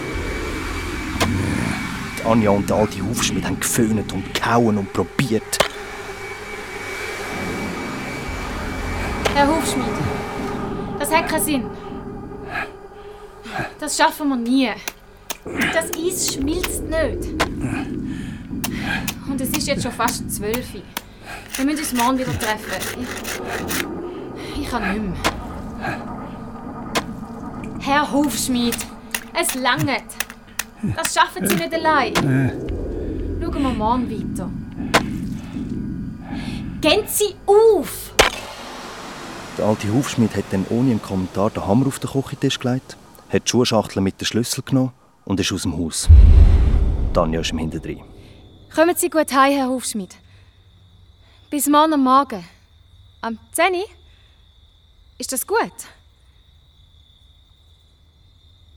Die 2.18 2.24
Anja 2.24 2.50
und 2.50 2.68
der 2.70 2.76
alte 2.76 3.02
Hufschmied 3.02 3.44
haben 3.44 3.58
geföhnt 3.58 4.12
und 4.12 4.32
gehauen 4.34 4.78
und 4.78 4.92
probiert. 4.92 5.58
Herr 9.34 9.48
Hufschmied, 9.48 9.86
das 10.98 11.10
hat 11.10 11.28
keinen 11.28 11.44
Sinn. 11.44 11.70
Das 13.80 13.96
schaffen 13.96 14.28
wir 14.28 14.36
nie. 14.36 14.70
Das 15.72 15.90
Eis 15.92 16.34
schmilzt 16.34 16.84
nicht. 16.84 17.42
Und 19.28 19.40
es 19.40 19.48
ist 19.50 19.66
jetzt 19.66 19.82
schon 19.82 19.92
fast 19.92 20.30
zwölf. 20.30 20.66
Wir 21.56 21.64
müssen 21.64 21.80
uns 21.80 21.92
morgen 21.92 22.18
wieder 22.18 22.38
treffen. 22.38 23.06
Ich, 24.56 24.60
ich 24.62 24.70
kann 24.70 24.92
nicht 24.92 25.02
mehr. 25.02 26.11
Herr 27.84 28.12
Hufschmied, 28.12 28.76
es 29.34 29.56
langt. 29.56 30.04
Das 30.94 31.12
schaffen 31.12 31.48
Sie 31.48 31.56
nicht 31.56 31.74
allein. 31.74 32.14
Schauen 32.14 33.62
wir 33.62 33.70
morgen 33.70 34.08
weiter. 34.08 34.48
Gehen 36.80 37.04
Sie 37.08 37.34
auf! 37.44 38.14
Der 39.58 39.66
alte 39.66 39.92
Hufschmied 39.92 40.36
hat 40.36 40.44
dann 40.52 40.64
ohne 40.70 40.92
einen 40.92 41.02
Kommentar 41.02 41.50
den 41.50 41.66
Hammer 41.66 41.88
auf 41.88 41.98
den 41.98 42.08
Küchentisch 42.08 42.60
gelegt, 42.60 42.96
hat 43.32 43.46
die 43.46 43.50
Schuhschachtel 43.50 44.00
mit 44.00 44.20
den 44.20 44.26
Schlüssel 44.26 44.62
genommen 44.62 44.92
und 45.24 45.40
ist 45.40 45.50
aus 45.52 45.62
dem 45.62 45.76
Haus. 45.76 46.08
Tanja 47.12 47.40
ist 47.40 47.50
im 47.50 47.58
Hinterdrein. 47.58 48.02
Kommen 48.72 48.94
Sie 48.94 49.10
gut 49.10 49.32
heim, 49.32 49.56
Herr 49.56 49.68
Hufschmied. 49.68 50.16
Bis 51.50 51.68
morgen 51.68 51.94
am 51.94 52.04
Morgen. 52.04 52.44
Am 53.22 53.40
10 53.50 53.74
Uhr? 53.74 53.84
Ist 55.18 55.32
das 55.32 55.44
gut? 55.44 55.58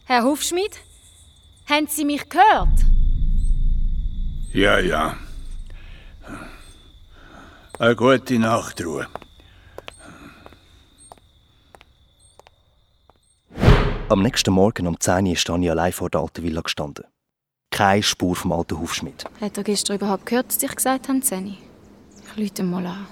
Herr 0.08 0.24
Hufschmied? 0.24 0.80
Haben 1.68 1.88
Sie 1.88 2.06
mich 2.06 2.30
gehört? 2.30 2.78
Ja, 4.54 4.78
ja. 4.78 5.18
Eine 7.80 7.96
gute 7.96 8.38
Nachtruhe. 8.38 9.08
Am 14.08 14.22
nächsten 14.22 14.54
Morgen 14.54 14.86
um 14.86 15.00
10 15.00 15.26
Uhr 15.26 15.34
ist 15.34 15.48
Tanja 15.48 15.72
allein 15.72 15.92
vor 15.92 16.12
der 16.12 16.22
alten 16.22 16.44
Villa 16.44 16.62
gestanden. 16.62 17.06
Keine 17.72 18.04
Spur 18.04 18.36
vom 18.36 18.52
alten 18.52 18.80
Hufschmied. 18.80 19.26
Hat 19.42 19.58
er 19.58 19.64
gestern 19.64 19.96
überhaupt 19.96 20.28
gehört, 20.28 20.50
dass 20.50 20.62
ich 20.62 20.76
gesagt 20.76 21.10
habe, 21.10 21.20
10 21.20 21.48
Uhr? 21.48 21.58
Ich 22.36 22.60
ihn 22.60 22.70
mal 22.70 22.86
an. 22.86 23.08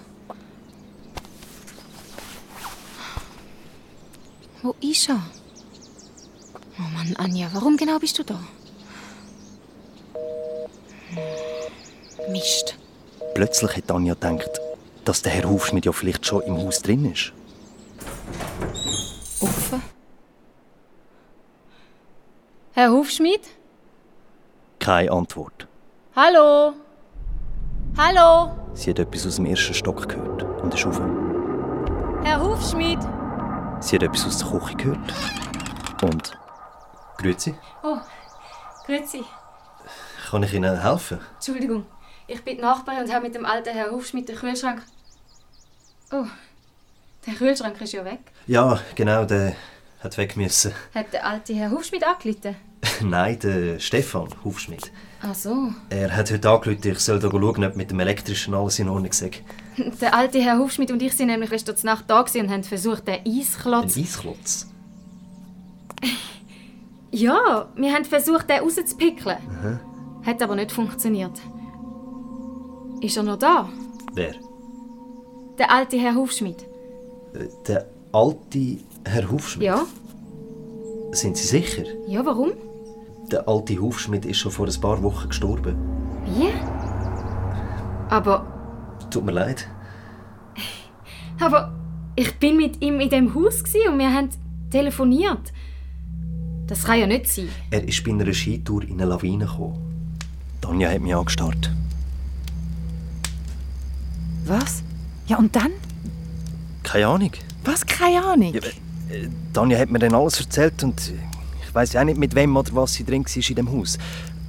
Wo 4.62 4.76
ist 4.80 5.10
er? 5.10 5.24
Oh 6.80 6.82
Mann, 6.96 7.16
Anja, 7.18 7.48
warum 7.54 7.78
genau 7.78 8.00
bist 8.00 8.18
du 8.18 8.24
da? 8.24 8.40
Hm, 11.10 12.32
Mist. 12.32 12.78
Plötzlich 13.36 13.78
hat 13.78 13.88
Tanja 13.88 14.14
gedacht, 14.14 14.60
dass 15.06 15.22
der 15.22 15.32
Herr 15.32 15.50
Hufschmied 15.50 15.86
ja 15.86 15.92
vielleicht 15.92 16.26
schon 16.26 16.42
im 16.44 16.58
Haus 16.58 16.82
drin 16.82 17.12
ist. 17.12 17.34
Offen. 19.40 19.82
Herr 22.74 22.92
Hufschmied? 22.92 23.42
Keine 24.80 25.12
Antwort. 25.12 25.68
Hallo? 26.16 26.74
Hallo? 27.98 28.52
Sie 28.74 28.90
hat 28.90 29.00
etwas 29.00 29.28
aus 29.28 29.36
dem 29.36 29.46
ersten 29.46 29.74
Stock 29.74 30.08
gehört 30.10 30.44
und 30.62 30.74
ist 30.74 30.86
rauf. 30.86 31.00
Herr 32.24 32.42
Hufschmied? 32.42 33.00
Sie 33.80 33.96
hat 33.96 34.04
etwas 34.04 34.26
aus 34.26 34.38
der 34.40 34.48
Küche 34.48 34.76
gehört. 34.76 35.14
Und. 36.02 36.34
Grüezi. 37.18 37.56
Oh, 37.84 37.98
grüezi. 38.86 39.24
Kann 40.30 40.44
ich 40.44 40.54
Ihnen 40.54 40.82
helfen? 40.82 41.20
Entschuldigung, 41.36 41.86
ich 42.28 42.44
bin 42.44 42.58
die 42.58 42.62
Nachbarin 42.62 43.04
und 43.04 43.14
habe 43.14 43.26
mit 43.26 43.36
dem 43.36 43.46
alten 43.46 43.74
Herrn 43.74 43.92
Hufschmied 43.92 44.28
den 44.28 44.36
Kühlschrank... 44.36 44.82
Oh, 46.12 46.26
der 47.26 47.34
Kühlschrank 47.36 47.80
ist 47.82 47.94
ja 47.94 48.04
weg. 48.04 48.20
Ja, 48.48 48.80
genau, 48.96 49.26
der 49.26 49.56
hat 50.04 50.18
weg 50.18 50.36
müssen. 50.36 50.74
Hat 50.94 51.14
der 51.14 51.26
alte 51.26 51.54
Herr 51.54 51.72
Hufschmied 51.72 52.04
angerufen? 52.04 52.56
Nein, 53.02 53.40
der 53.40 53.80
Stefan 53.80 54.28
Hufschmied. 54.44 54.92
Ach 55.22 55.34
so. 55.34 55.74
Er 55.90 56.14
hat 56.16 56.30
heute 56.32 56.50
angerufen, 56.50 56.82
ich 56.84 57.00
soll 57.00 57.20
da 57.20 57.30
schauen, 57.30 57.64
ob 57.64 57.76
mit 57.78 57.92
dem 57.92 58.00
Elektrischen 58.00 58.54
alles 58.54 58.80
in 58.80 58.90
Ordnung 58.90 59.14
sei. 59.14 59.32
Der 60.02 60.14
alte 60.14 60.42
Herr 60.42 60.58
Hufschmied 60.58 60.92
und 60.92 61.02
ich 61.02 61.14
sind 61.14 61.28
nämlich 61.28 61.50
letzte 61.50 61.74
Nacht 61.86 62.06
da 62.10 62.20
und 62.22 62.50
haben 62.52 62.64
versucht, 62.64 63.08
den 63.08 63.26
Eisklotz... 63.26 63.98
Eisklotz? 63.98 64.68
Ja, 67.16 67.68
wir 67.76 67.94
haben 67.94 68.06
versucht, 68.06 68.50
den 68.50 68.60
rauszupickeln. 68.62 69.38
Hat 70.26 70.42
aber 70.42 70.56
nicht 70.56 70.72
funktioniert. 70.72 71.40
Ist 73.02 73.18
er 73.18 73.24
noch 73.24 73.38
da? 73.38 73.70
Wer? 74.14 74.34
Der 75.60 75.72
alte 75.72 75.98
Herr 75.98 76.16
Hufschmied? 76.16 76.64
Äh, 77.36 77.48
Der 77.68 77.86
alte 78.12 78.78
Herr 79.06 79.30
Hufschmied? 79.30 79.66
Ja. 79.68 79.82
Sind 81.12 81.38
Sie 81.38 81.46
sicher? 81.48 81.84
Ja, 82.08 82.26
warum? 82.26 82.54
Der 83.32 83.48
alte 83.48 83.78
Hufschmied 83.80 84.26
ist 84.26 84.38
schon 84.40 84.52
vor 84.52 84.66
ein 84.68 84.82
paar 84.82 85.04
Wochen 85.04 85.30
gestorben. 85.30 85.76
Wie? 86.26 86.50
Aber... 88.10 88.48
Tut 89.12 89.24
mir 89.26 89.34
leid. 89.34 89.68
Aber 91.40 91.74
ich 92.16 92.40
bin 92.40 92.58
mit 92.58 92.82
ihm 92.82 93.00
in 93.00 93.10
dem 93.10 93.36
Haus 93.36 93.62
und 93.88 94.00
wir 94.00 94.12
haben 94.12 94.30
telefoniert. 94.72 95.54
Das 96.68 96.84
kann 96.84 97.00
ja 97.00 97.08
nicht 97.08 97.28
sein. 97.28 97.50
Er 97.72 97.84
ist 97.88 98.04
bei 98.04 98.12
einer 98.12 98.34
Skitour 98.34 98.84
in 98.84 98.94
eine 98.94 99.06
Lawine 99.06 99.46
gekommen. 99.46 100.18
Tanja 100.62 100.90
hat 100.90 101.02
mich 101.02 101.14
angestarrt. 101.14 101.72
Was? 104.46 104.84
Ja, 105.28 105.38
und 105.38 105.56
dann? 105.56 105.72
Keine 106.84 107.08
Ahnung. 107.08 107.32
Was? 107.64 107.86
Keine 107.86 108.24
Ahnung. 108.24 108.54
Ja, 108.54 108.62
äh, 109.14 109.28
Tanja 109.54 109.78
hat 109.78 109.90
mir 109.90 110.00
dann 110.00 110.14
alles 110.14 110.40
erzählt 110.40 110.84
und 110.84 111.14
ich 111.66 111.76
weiß 111.76 111.94
ja 111.94 112.02
auch 112.02 112.06
nicht, 112.06 112.18
mit 112.18 112.36
wem 112.36 112.56
oder 112.56 112.74
was 112.76 112.94
sie 112.94 113.04
drin 113.04 113.26
war 113.26 113.50
in 113.50 113.56
dem 113.56 113.72
Haus. 113.72 113.98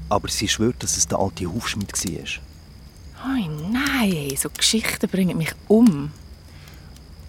Aber 0.09 0.29
sie 0.29 0.49
schwört, 0.49 0.83
dass 0.83 0.97
es 0.97 1.09
der 1.09 1.19
alte 1.19 1.47
Hufschmied 1.47 1.93
war. 1.93 2.43
Oh 3.25 3.51
nein, 3.73 4.37
so 4.37 4.51
Geschichten 4.51 5.09
bringen 5.09 5.39
mich 5.39 5.53
um. 5.67 6.11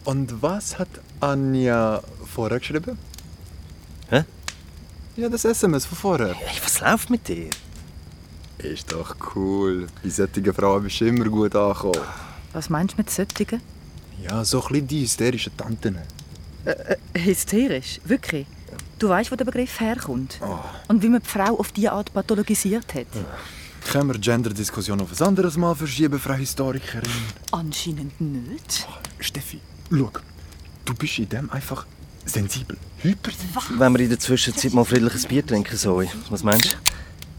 Und 0.04 0.42
was 0.42 0.77
hat 0.77 0.89
Anja 1.20 2.01
vorher 2.25 2.60
geschrieben? 2.60 2.98
Hä? 4.10 4.24
Ja, 5.17 5.29
das 5.29 5.45
SMS 5.45 5.86
von 5.86 5.98
vorher. 5.98 6.34
Hey, 6.34 6.60
was 6.62 6.81
läuft 6.81 7.10
mit 7.10 7.25
dir? 7.27 7.50
Ist 8.57 8.91
doch 8.91 9.15
cool. 9.36 9.88
Bei 10.03 10.10
solchen 10.10 10.53
Frauen 10.53 10.84
bist 10.84 11.00
du 11.00 11.05
immer 11.05 11.25
gut 11.25 11.55
angekommen. 11.55 12.01
Was 12.51 12.69
meinst 12.69 12.93
du 12.95 12.98
mit 12.98 13.10
solchen? 13.10 13.62
Ja, 14.22 14.43
so 14.43 14.62
ein 14.63 14.67
bisschen 14.74 14.88
die 14.88 15.01
hysterischen 15.03 15.55
Tanten. 15.55 16.00
Äh, 16.65 16.98
hysterisch? 17.17 18.01
Wirklich? 18.03 18.45
Du 19.00 19.07
weißt, 19.07 19.31
wo 19.31 19.36
der 19.38 19.45
Begriff 19.45 19.79
herkommt. 19.79 20.39
Und 20.89 21.01
wie 21.01 21.10
man 21.10 21.22
die 21.22 21.29
Frau 21.29 21.60
auf 21.60 21.72
diese 21.72 21.93
Art 21.93 22.13
pathologisiert 22.13 22.93
hat. 22.93 23.07
Können 23.89 24.10
wir 24.10 24.19
Gender-Diskussion 24.19 25.00
auf 25.00 25.12
ein 25.17 25.27
anderes 25.27 25.55
Mal 25.55 25.75
verschieben, 25.75 26.19
Frau 26.19 26.34
Historikerin? 26.34 27.10
Anscheinend 27.51 28.19
nicht. 28.19 28.88
Steffi, 29.19 29.62
schau. 29.91 30.12
Du 30.84 30.93
bist 30.93 31.19
in 31.19 31.29
dem 31.29 31.50
einfach 31.51 31.86
sensibel. 32.25 32.77
Hypersensibel. 33.01 33.79
Wenn 33.79 33.94
wir 33.94 34.00
in 34.01 34.10
der 34.10 34.20
Zwischenzeit 34.20 34.74
mal 34.74 34.86
friedliches 34.86 35.25
Bier 35.25 35.46
trinken, 35.46 35.77
Zoe. 35.77 36.08
Was 36.29 36.44
meinst 36.44 36.74
du? 36.74 36.77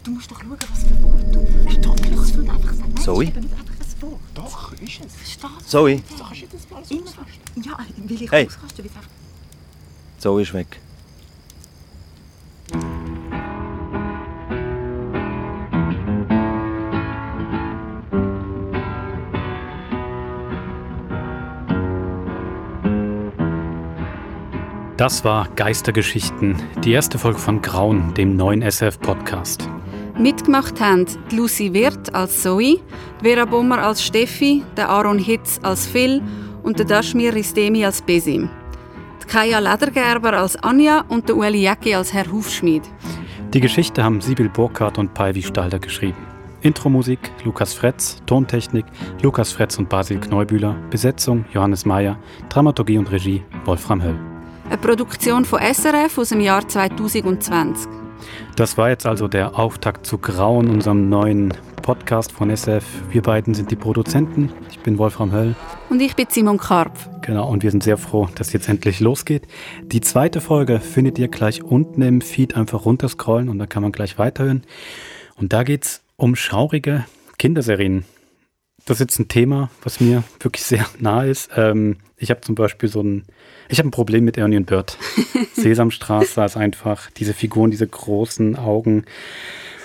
Du 0.03 0.11
musst 0.11 0.31
doch 0.31 0.39
schauen, 0.39 0.57
was 0.71 0.83
für 0.83 1.03
Wort 1.03 1.35
du... 1.35 1.69
Ist 1.69 1.85
doch 1.85 1.95
das 1.95 2.33
wird 2.37 2.49
einfach 2.49 2.73
sein. 2.73 2.97
Zoe? 3.03 3.33
Doch, 4.33 4.73
ist 4.73 4.81
es. 5.05 5.13
Verstehst 5.15 5.43
du? 5.43 5.67
Zoe? 5.67 6.01
Immer. 6.89 7.65
Ja, 7.65 7.77
will 7.97 8.21
ich 8.21 8.31
Hey. 8.31 8.45
es 8.45 8.55
einfach... 8.55 9.03
Zoe 10.19 10.41
ist 10.41 10.53
weg. 10.53 10.79
Das 24.97 25.23
war 25.23 25.47
Geistergeschichten, 25.55 26.55
die 26.83 26.93
erste 26.93 27.19
Folge 27.19 27.37
von 27.37 27.61
Grauen, 27.61 28.15
dem 28.15 28.35
neuen 28.35 28.63
SF-Podcast. 28.63 29.69
Mitgemacht 30.17 30.81
haben 30.81 31.05
die 31.29 31.35
Lucy 31.35 31.71
Wirth 31.71 32.15
als 32.15 32.41
Zoe, 32.41 32.79
Vera 33.21 33.45
Bommer 33.45 33.77
als 33.77 34.03
Steffi, 34.03 34.63
der 34.75 34.89
Aaron 34.89 35.19
Hitz 35.19 35.59
als 35.61 35.85
Phil 35.85 36.23
und 36.63 36.79
der 36.79 36.87
Dashmir 36.87 37.35
Ristemi 37.35 37.85
als 37.85 38.01
Besim. 38.01 38.49
Die 39.21 39.27
Kaya 39.27 39.59
Ledergerber 39.59 40.33
als 40.33 40.55
Anja 40.63 41.05
und 41.09 41.29
der 41.29 41.37
Ueli 41.37 41.59
Jäcki 41.59 41.93
als 41.93 42.11
Herr 42.11 42.31
Hufschmied. 42.31 42.81
Die 43.53 43.59
Geschichte 43.59 44.03
haben 44.03 44.19
Sibyl 44.19 44.49
Burkhardt 44.49 44.97
und 44.97 45.13
Paivi 45.13 45.43
Stalder 45.43 45.77
geschrieben. 45.77 46.25
Intromusik 46.61 47.19
Lukas 47.43 47.75
Fretz, 47.75 48.17
Tontechnik 48.25 48.85
Lukas 49.21 49.51
Fretz 49.51 49.77
und 49.77 49.89
Basil 49.89 50.19
Kneubühler, 50.19 50.75
Besetzung 50.89 51.45
Johannes 51.53 51.85
Mayer, 51.85 52.17
Dramaturgie 52.49 52.97
und 52.97 53.11
Regie 53.11 53.43
Wolfram 53.63 54.01
Höll. 54.01 54.36
Eine 54.69 54.77
Produktion 54.79 55.45
von 55.45 55.61
SRF 55.61 56.17
aus 56.17 56.29
dem 56.29 56.41
Jahr 56.41 56.67
2020. 56.67 57.87
Das 58.57 58.77
war 58.77 58.89
jetzt 58.89 59.05
also 59.05 59.29
der 59.29 59.57
Auftakt 59.57 60.05
zu 60.05 60.17
Grauen, 60.17 60.69
unserem 60.69 61.07
neuen 61.07 61.53
Podcast 61.81 62.33
von 62.33 62.49
SF. 62.49 62.83
Wir 63.09 63.21
beiden 63.21 63.53
sind 63.53 63.71
die 63.71 63.77
Produzenten. 63.77 64.51
Ich 64.69 64.79
bin 64.79 64.97
Wolfram 64.97 65.31
Höll. 65.31 65.55
Und 65.89 66.01
ich 66.01 66.17
bin 66.17 66.27
Simon 66.29 66.57
Karpf. 66.57 67.07
Genau, 67.21 67.49
und 67.49 67.63
wir 67.63 67.71
sind 67.71 67.81
sehr 67.81 67.95
froh, 67.95 68.27
dass 68.35 68.51
jetzt 68.51 68.67
endlich 68.67 68.99
losgeht. 68.99 69.47
Die 69.83 70.01
zweite 70.01 70.41
Folge 70.41 70.81
findet 70.81 71.17
ihr 71.17 71.29
gleich 71.29 71.63
unten 71.63 72.01
im 72.01 72.19
Feed. 72.19 72.57
Einfach 72.57 72.83
runterscrollen 72.83 73.47
und 73.47 73.59
da 73.59 73.67
kann 73.67 73.83
man 73.83 73.93
gleich 73.93 74.17
weiterhören. 74.17 74.63
Und 75.37 75.53
da 75.53 75.63
geht's 75.63 76.01
um 76.17 76.35
schaurige 76.35 77.05
Kinderserien. 77.37 78.03
Das 78.87 78.95
ist 78.95 79.01
jetzt 79.01 79.19
ein 79.19 79.27
Thema, 79.27 79.69
was 79.83 79.99
mir 79.99 80.23
wirklich 80.39 80.63
sehr 80.63 80.85
nahe 80.99 81.29
ist. 81.29 81.49
Ähm, 81.55 81.97
ich 82.15 82.31
habe 82.31 82.41
zum 82.41 82.55
Beispiel 82.55 82.87
so 82.87 83.01
ein, 83.01 83.25
ich 83.67 83.79
habe 83.79 83.89
ein 83.89 83.91
Problem 83.91 84.23
mit 84.23 84.37
Ernie 84.37 84.55
und 84.55 84.65
Bert. 84.65 84.97
Sesamstraße 85.53 86.43
ist 86.43 86.57
einfach 86.57 87.11
diese 87.11 87.33
Figuren, 87.33 87.69
diese 87.69 87.85
großen 87.85 88.55
Augen 88.55 89.03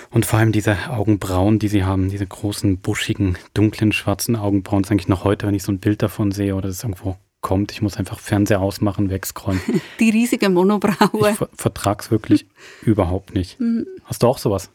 und 0.09 0.25
vor 0.25 0.39
allem 0.39 0.53
diese 0.53 0.89
Augenbrauen, 0.89 1.59
die 1.59 1.67
sie 1.67 1.83
haben, 1.83 2.09
diese 2.09 2.25
großen, 2.25 2.77
buschigen, 2.77 3.37
dunklen, 3.53 3.91
schwarzen 3.91 4.37
Augenbrauen. 4.37 4.83
Das 4.83 4.87
ist 4.87 4.91
eigentlich 4.91 5.09
noch 5.09 5.25
heute, 5.25 5.47
wenn 5.47 5.55
ich 5.55 5.63
so 5.63 5.71
ein 5.73 5.79
Bild 5.79 6.01
davon 6.01 6.31
sehe 6.31 6.55
oder 6.55 6.69
es 6.69 6.81
irgendwo 6.81 7.17
kommt. 7.41 7.73
Ich 7.73 7.81
muss 7.81 7.97
einfach 7.97 8.19
Fernseher 8.19 8.61
ausmachen, 8.61 9.09
wegscrollen. 9.09 9.59
Die 9.99 10.11
riesigen 10.11 10.53
Monobrauen. 10.53 11.31
Ich 11.31 11.37
ver 11.37 11.49
vertrag's 11.57 12.09
wirklich 12.09 12.45
überhaupt 12.83 13.35
nicht. 13.35 13.57
Hast 14.05 14.23
du 14.23 14.27
auch 14.27 14.37
sowas? 14.37 14.69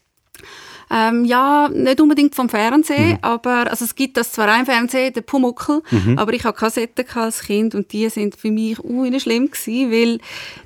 Ähm, 0.90 1.24
ja, 1.24 1.68
nicht 1.68 2.00
unbedingt 2.00 2.34
vom 2.34 2.48
Fernsehen, 2.48 3.18
aber 3.22 3.70
also 3.70 3.84
es 3.84 3.94
gibt 3.94 4.16
das 4.16 4.32
zwar 4.32 4.58
im 4.58 4.66
Fernsehen, 4.66 5.12
der 5.12 5.20
Pumuckel, 5.20 5.82
aber 6.16 6.32
ich 6.32 6.44
habe 6.44 6.56
Kassetten 6.56 7.04
als 7.14 7.40
Kind 7.40 7.74
und 7.74 7.92
die 7.92 8.08
sind 8.08 8.36
für 8.36 8.50
mich 8.50 8.82
uh, 8.82 9.18
schlimm 9.18 9.50
gewesen, 9.50 9.90
weil 9.90 10.18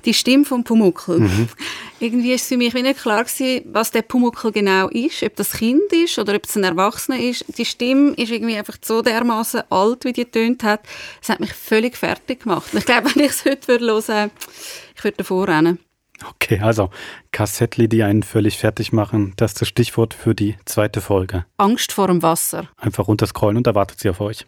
die 0.05 0.13
Stimme 0.13 0.45
vom 0.45 0.63
Pumuckel, 0.63 1.29
irgendwie 1.99 2.33
ist 2.33 2.43
es 2.43 2.47
für 2.47 2.57
mich 2.57 2.73
nicht 2.73 3.01
klar 3.01 3.23
gewesen, 3.23 3.65
was 3.71 3.91
der 3.91 4.01
Pumuckel 4.01 4.51
genau 4.51 4.87
ist, 4.89 5.23
ob 5.23 5.35
das 5.35 5.53
Kind 5.53 5.91
ist 5.91 6.19
oder 6.19 6.35
ob 6.35 6.45
es 6.45 6.55
ein 6.55 6.63
Erwachsener 6.63 7.19
ist. 7.19 7.45
Die 7.57 7.65
Stimme 7.65 8.11
ist 8.11 8.31
irgendwie 8.31 8.55
einfach 8.55 8.77
so 8.81 9.01
dermaßen 9.01 9.63
alt, 9.69 10.05
wie 10.05 10.13
die 10.13 10.25
tönt 10.25 10.63
hat. 10.63 10.81
Es 11.21 11.29
hat 11.29 11.39
mich 11.39 11.53
völlig 11.53 11.97
fertig 11.97 12.41
gemacht. 12.43 12.73
Und 12.73 12.79
ich 12.79 12.85
glaube, 12.85 13.09
wenn 13.15 13.23
ich 13.23 13.31
es 13.31 13.45
heute 13.45 13.67
würde 13.67 13.85
hören, 13.85 14.31
ich 14.95 15.03
würde 15.03 15.17
davor 15.17 15.47
rennen. 15.47 15.79
Okay, 16.29 16.59
also 16.59 16.89
Kassettli, 17.31 17.87
die 17.87 18.03
einen 18.03 18.23
völlig 18.23 18.57
fertig 18.57 18.93
machen, 18.93 19.33
das 19.37 19.51
ist 19.51 19.61
das 19.61 19.67
Stichwort 19.67 20.13
für 20.13 20.35
die 20.35 20.55
zweite 20.65 21.01
Folge. 21.01 21.45
Angst 21.57 21.91
vor 21.91 22.07
dem 22.07 22.21
Wasser. 22.21 22.69
Einfach 22.77 23.07
runterscrollen 23.07 23.57
und 23.57 23.67
erwartet 23.67 23.99
sie 23.99 24.09
auf 24.09 24.21
euch. 24.21 24.45